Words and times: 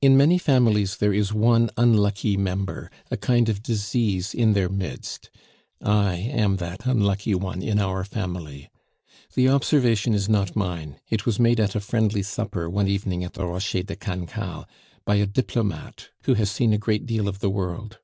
In 0.00 0.16
many 0.16 0.38
families 0.38 0.96
there 0.96 1.12
is 1.12 1.34
one 1.34 1.68
unlucky 1.76 2.38
member, 2.38 2.90
a 3.10 3.18
kind 3.18 3.50
of 3.50 3.62
disease 3.62 4.32
in 4.32 4.54
their 4.54 4.70
midst. 4.70 5.28
I 5.82 6.14
am 6.14 6.56
that 6.56 6.86
unlucky 6.86 7.34
one 7.34 7.60
in 7.60 7.78
our 7.78 8.02
family. 8.02 8.70
The 9.34 9.50
observation 9.50 10.14
is 10.14 10.26
not 10.26 10.56
mine; 10.56 11.00
it 11.10 11.26
was 11.26 11.38
made 11.38 11.60
at 11.60 11.74
a 11.74 11.80
friendly 11.80 12.22
supper 12.22 12.70
one 12.70 12.88
evening 12.88 13.24
at 13.24 13.34
the 13.34 13.44
Rocher 13.44 13.82
de 13.82 13.94
Cancale 13.94 14.64
by 15.04 15.16
a 15.16 15.26
diplomate 15.26 16.08
who 16.24 16.32
has 16.32 16.50
seen 16.50 16.72
a 16.72 16.78
great 16.78 17.04
deal 17.04 17.28
of 17.28 17.40
the 17.40 17.50
world. 17.50 17.98